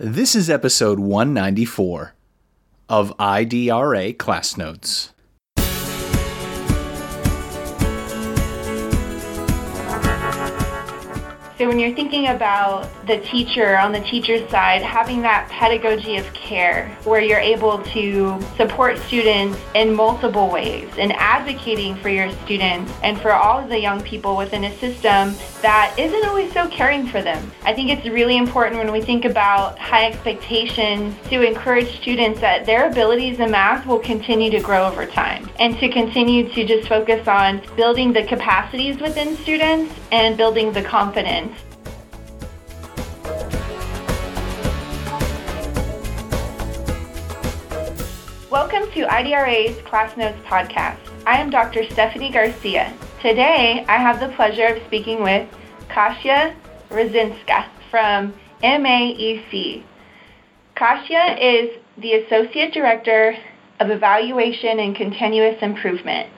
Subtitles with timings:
[0.00, 2.14] This is episode 194
[2.88, 5.12] of IDRA Class Notes.
[11.58, 16.32] So when you're thinking about the teacher on the teacher's side, having that pedagogy of
[16.32, 22.92] care where you're able to support students in multiple ways and advocating for your students
[23.02, 27.08] and for all of the young people within a system that isn't always so caring
[27.08, 27.50] for them.
[27.64, 32.66] I think it's really important when we think about high expectations to encourage students that
[32.66, 36.88] their abilities in math will continue to grow over time and to continue to just
[36.88, 41.52] focus on building the capacities within students and building the confidence
[48.50, 50.98] Welcome to IDRA's Class Notes podcast.
[51.26, 51.84] I am Dr.
[51.90, 52.92] Stephanie Garcia.
[53.20, 55.48] Today, I have the pleasure of speaking with
[55.88, 56.54] Kasia
[56.88, 59.82] Rydzinska from MAEC.
[60.74, 63.36] Kasia is the Associate Director
[63.80, 66.30] of Evaluation and Continuous Improvement.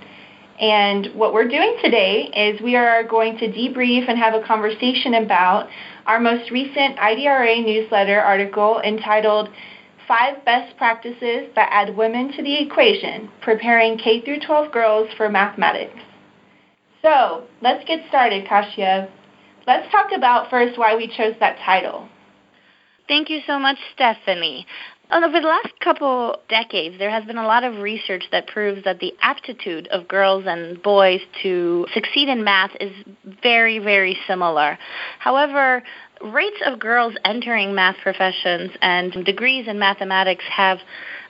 [0.60, 5.14] And what we're doing today is we are going to debrief and have a conversation
[5.14, 5.68] about
[6.04, 9.48] our most recent IDRA newsletter article entitled
[10.06, 15.30] five best practices that add women to the equation, preparing K through 12 girls for
[15.30, 15.98] mathematics.
[17.00, 19.08] So, let's get started, Kasia.
[19.66, 22.06] Let's talk about first why we chose that title.
[23.08, 24.66] Thank you so much, Stephanie.
[25.12, 28.84] Oh, Over the last couple decades, there has been a lot of research that proves
[28.84, 32.92] that the aptitude of girls and boys to succeed in math is
[33.42, 34.78] very, very similar.
[35.18, 35.82] However,
[36.22, 40.78] rates of girls entering math professions and degrees in mathematics have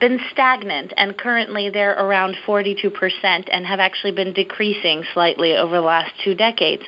[0.00, 5.82] been stagnant, and currently they're around 42% and have actually been decreasing slightly over the
[5.82, 6.82] last two decades.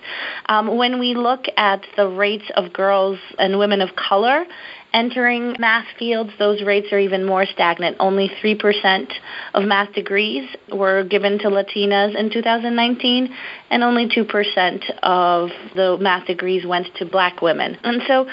[0.46, 4.46] Um, when we look at the rates of girls and women of color
[4.92, 7.96] entering math fields, those rates are even more stagnant.
[7.98, 9.12] Only 3%
[9.54, 13.34] of math degrees were given to Latinas in 2019,
[13.70, 17.78] and only 2% of the math degrees went to black women.
[17.92, 18.26] And so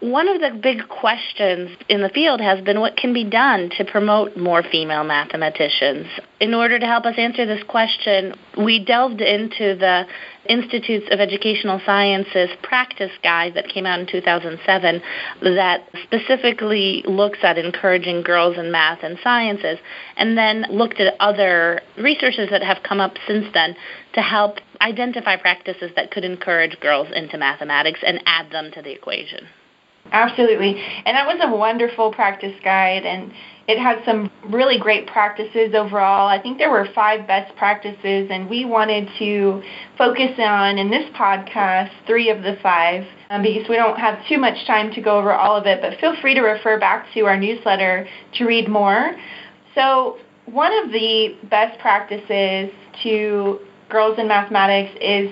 [0.00, 3.84] one of the big questions in the field has been what can be done to
[3.84, 6.06] promote more female mathematicians.
[6.38, 10.06] In order to help us answer this question, we delved into the
[10.48, 15.02] Institutes of Educational Sciences practice guide that came out in 2007
[15.42, 19.78] that specifically looks at encouraging girls in math and sciences,
[20.16, 23.76] and then looked at other resources that have come up since then
[24.14, 28.90] to help identify practices that could encourage girls into mathematics and add them to the
[28.90, 29.46] equation.
[30.16, 30.82] Absolutely.
[31.04, 33.30] And that was a wonderful practice guide and
[33.68, 36.26] it had some really great practices overall.
[36.26, 39.62] I think there were five best practices and we wanted to
[39.98, 44.38] focus on in this podcast three of the five um, because we don't have too
[44.38, 47.26] much time to go over all of it, but feel free to refer back to
[47.26, 49.14] our newsletter to read more.
[49.74, 50.16] So,
[50.46, 52.70] one of the best practices
[53.02, 53.58] to
[53.90, 55.28] girls in mathematics is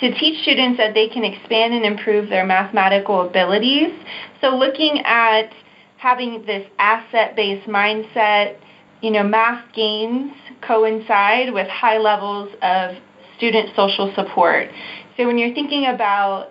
[0.00, 3.92] to teach students that they can expand and improve their mathematical abilities.
[4.40, 5.52] So looking at
[5.96, 8.56] having this asset-based mindset,
[9.00, 12.96] you know, math gains coincide with high levels of
[13.36, 14.68] student social support.
[15.16, 16.50] So when you're thinking about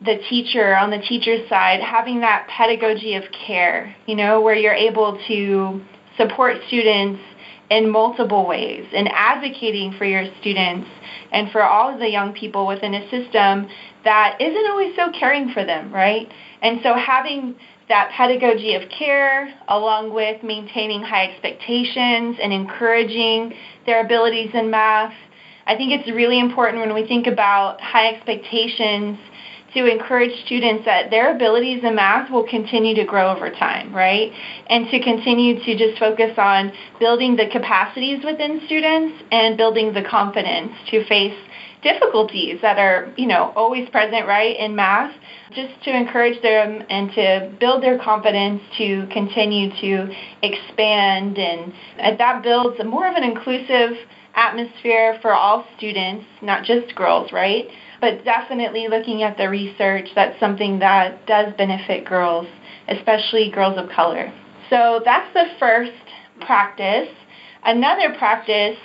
[0.00, 4.74] the teacher on the teacher's side, having that pedagogy of care, you know, where you're
[4.74, 5.80] able to
[6.16, 7.20] support students
[7.70, 10.88] in multiple ways and advocating for your students
[11.32, 13.68] and for all of the young people within a system
[14.04, 16.28] that isn't always so caring for them, right?
[16.62, 17.56] And so having
[17.88, 23.54] that pedagogy of care along with maintaining high expectations and encouraging
[23.86, 25.14] their abilities in math.
[25.66, 29.18] I think it's really important when we think about high expectations
[29.78, 34.32] to encourage students that their abilities in math will continue to grow over time, right?
[34.68, 40.02] And to continue to just focus on building the capacities within students and building the
[40.02, 41.36] confidence to face
[41.82, 45.14] difficulties that are, you know, always present, right, in math,
[45.54, 50.12] just to encourage them and to build their confidence to continue to
[50.42, 51.72] expand and
[52.18, 53.96] that builds more of an inclusive
[54.38, 57.66] atmosphere for all students, not just girls, right?
[58.00, 62.46] But definitely looking at the research, that's something that does benefit girls,
[62.88, 64.32] especially girls of color.
[64.70, 65.92] So that's the first
[66.40, 67.08] practice.
[67.64, 68.78] Another practice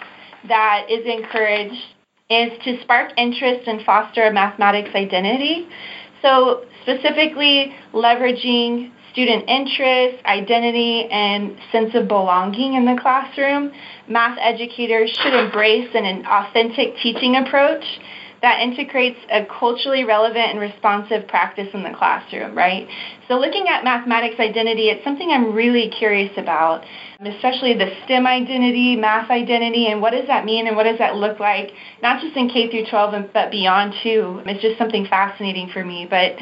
[0.47, 1.81] that is encouraged
[2.29, 5.67] is to spark interest and foster a mathematics identity.
[6.23, 13.71] So specifically leveraging student interest, identity, and sense of belonging in the classroom,
[14.09, 17.85] math educators should embrace an, authentic teaching approach
[18.43, 22.89] that integrates a culturally relevant and responsive practice in the classroom, right?
[23.29, 26.83] So, looking at mathematics identity, it's something I'm really curious about,
[27.23, 31.15] especially the STEM identity, math identity, and what does that mean and what does that
[31.15, 31.71] look like,
[32.01, 34.41] not just in K through 12, but beyond too.
[34.45, 36.05] It's just something fascinating for me.
[36.09, 36.35] But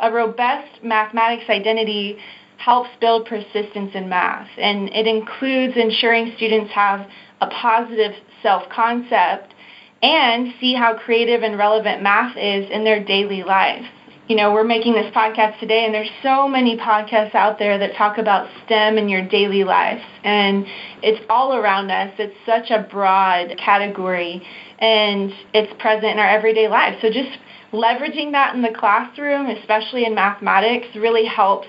[0.00, 2.18] a robust mathematics identity
[2.56, 7.06] helps build persistence in math, and it includes ensuring students have
[7.40, 8.12] a positive
[8.42, 9.54] self concept
[10.02, 13.84] and see how creative and relevant math is in their daily life.
[14.28, 17.94] You know, we're making this podcast today, and there's so many podcasts out there that
[17.94, 20.64] talk about STEM in your daily life, and
[21.02, 22.12] it's all around us.
[22.18, 24.42] It's such a broad category,
[24.78, 26.96] and it's present in our everyday lives.
[27.02, 27.36] So just
[27.74, 31.68] leveraging that in the classroom, especially in mathematics, really helps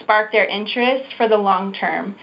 [0.00, 2.16] spark their interest for the long term.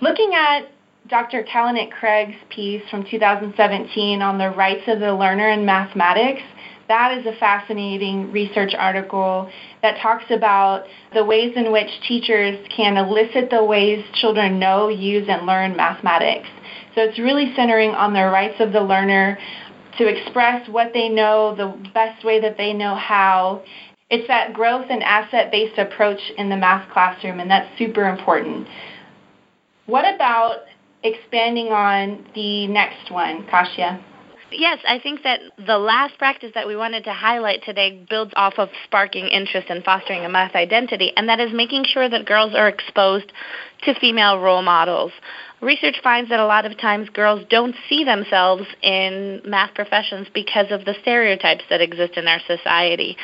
[0.00, 0.68] Looking at
[1.08, 1.42] Dr.
[1.42, 6.42] Kalinec-Craig's piece from 2017 on the rights of the learner in mathematics,
[6.88, 9.50] that is a fascinating research article
[9.82, 10.84] that talks about
[11.14, 16.48] the ways in which teachers can elicit the ways children know, use, and learn mathematics.
[16.94, 19.38] So it's really centering on the rights of the learner
[19.98, 23.62] to express what they know the best way that they know how.
[24.10, 28.66] It's that growth and asset based approach in the math classroom, and that's super important.
[29.86, 30.60] What about
[31.02, 34.02] expanding on the next one, Kasia?
[34.50, 38.54] Yes, I think that the last practice that we wanted to highlight today builds off
[38.56, 42.54] of sparking interest and fostering a math identity, and that is making sure that girls
[42.54, 43.30] are exposed
[43.82, 45.12] to female role models.
[45.60, 50.66] Research finds that a lot of times girls don't see themselves in math professions because
[50.70, 53.16] of the stereotypes that exist in our society.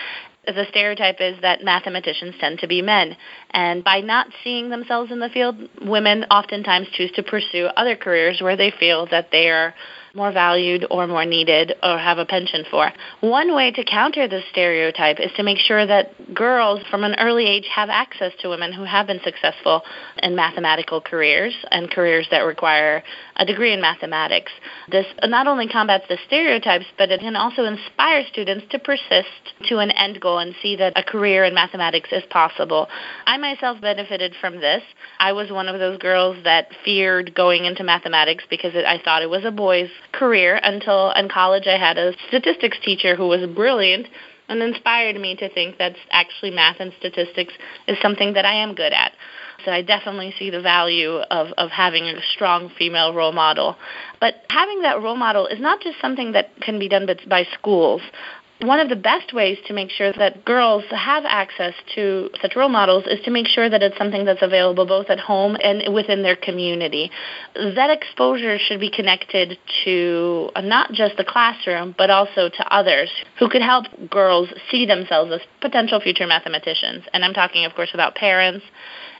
[0.46, 3.16] The stereotype is that mathematicians tend to be men.
[3.50, 8.40] And by not seeing themselves in the field, women oftentimes choose to pursue other careers
[8.40, 9.75] where they feel that they are
[10.14, 12.90] more valued or more needed or have a penchant for.
[13.20, 17.46] One way to counter this stereotype is to make sure that girls from an early
[17.46, 19.82] age have access to women who have been successful
[20.22, 23.02] in mathematical careers and careers that require
[23.36, 24.52] a degree in mathematics.
[24.90, 29.78] This not only combats the stereotypes, but it can also inspire students to persist to
[29.78, 32.88] an end goal and see that a career in mathematics is possible.
[33.26, 34.82] I myself benefited from this.
[35.19, 39.31] I was one of those girls that feared going into mathematics because I thought it
[39.31, 44.06] was a boys' career until in college I had a statistics teacher who was brilliant
[44.49, 47.55] and inspired me to think that actually math and statistics
[47.88, 49.12] is something that I am good at.
[49.64, 53.76] So I definitely see the value of, of having a strong female role model.
[54.20, 58.02] But having that role model is not just something that can be done by schools
[58.60, 62.68] one of the best ways to make sure that girls have access to such role
[62.68, 66.22] models is to make sure that it's something that's available both at home and within
[66.22, 67.10] their community.
[67.54, 73.48] That exposure should be connected to not just the classroom, but also to others who
[73.48, 77.04] could help girls see themselves as potential future mathematicians.
[77.12, 78.64] And I'm talking, of course, about parents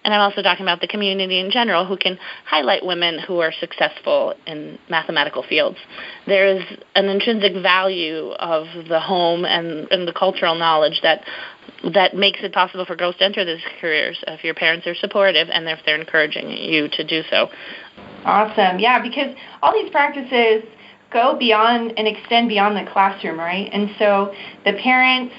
[0.05, 3.53] and I'm also talking about the community in general who can highlight women who are
[3.53, 5.79] successful in mathematical fields.
[6.27, 6.63] There is
[6.95, 11.25] an intrinsic value of the home and, and the cultural knowledge that
[11.95, 15.49] that makes it possible for girls to enter these careers if your parents are supportive
[15.51, 17.49] and if they're encouraging you to do so.
[18.25, 18.79] Awesome.
[18.79, 20.65] Yeah, because all these practices
[21.11, 23.71] go beyond and extend beyond the classroom, right?
[23.73, 24.35] And so
[24.65, 25.35] the parents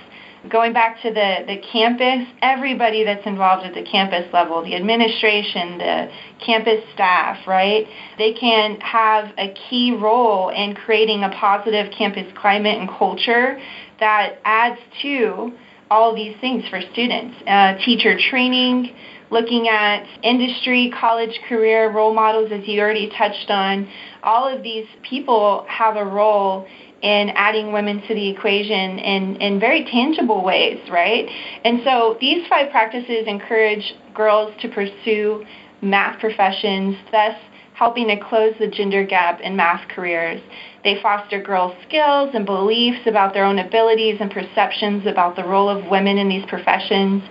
[0.50, 5.78] going back to the, the campus, everybody that's involved at the campus level, the administration,
[5.78, 6.12] the
[6.46, 12.80] campus staff, right, they can have a key role in creating a positive campus climate
[12.80, 13.60] and culture
[14.00, 15.52] that adds to
[15.90, 17.36] all these things for students.
[17.48, 18.96] Uh, teacher training,
[19.32, 23.88] looking at industry, college career role models, as you already touched on,
[24.24, 26.68] all of these people have a role
[27.06, 31.30] in adding women to the equation in, in very tangible ways, right?
[31.64, 35.46] And so these five practices encourage girls to pursue
[35.84, 37.36] math professions, thus
[37.76, 40.42] helping to close the gender gap in math careers.
[40.86, 45.68] They foster girls' skills and beliefs about their own abilities and perceptions about the role
[45.68, 47.24] of women in these professions.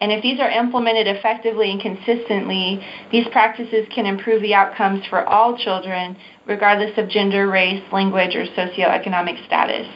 [0.00, 5.26] And if these are implemented effectively and consistently, these practices can improve the outcomes for
[5.26, 9.88] all children, regardless of gender, race, language, or socioeconomic status.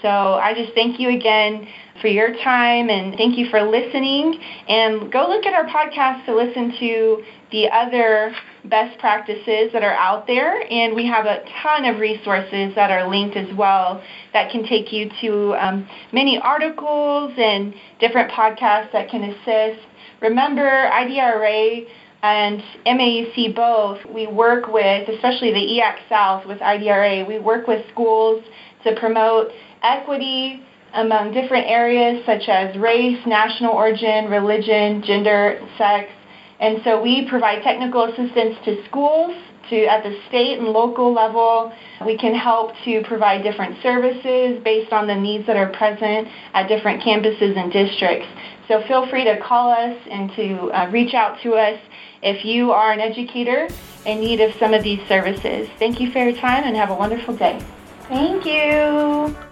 [0.00, 1.66] So I just thank you again
[2.00, 4.40] for your time and thank you for listening.
[4.68, 9.94] And go look at our podcast to listen to the other best practices that are
[9.94, 10.62] out there.
[10.70, 14.02] And we have a ton of resources that are linked as well
[14.32, 19.86] that can take you to um, many articles and different podcasts that can assist.
[20.20, 21.86] Remember, IDRA
[22.22, 27.84] and MAEC both, we work with, especially the EAC South with IDRA, we work with
[27.90, 28.44] schools
[28.84, 29.50] to promote
[29.82, 30.62] equity
[30.94, 36.10] among different areas such as race, national origin, religion, gender, sex.
[36.58, 39.34] And so we provide technical assistance to schools
[39.70, 41.72] to at the state and local level.
[42.04, 46.68] We can help to provide different services based on the needs that are present at
[46.68, 48.28] different campuses and districts.
[48.68, 51.80] So feel free to call us and to uh, reach out to us
[52.22, 53.68] if you are an educator
[54.06, 55.68] in need of some of these services.
[55.78, 57.60] Thank you for your time and have a wonderful day.
[58.08, 59.49] Thank you.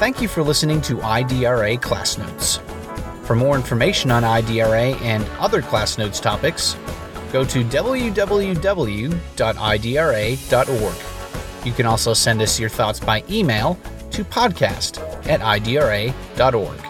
[0.00, 2.58] Thank you for listening to IDRA Class Notes.
[3.24, 6.74] For more information on IDRA and other Class Notes topics,
[7.30, 8.16] go to www.idra.org.
[11.66, 13.78] You can also send us your thoughts by email
[14.12, 16.89] to podcast at idra.org.